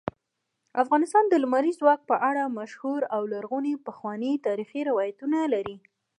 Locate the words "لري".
5.53-5.77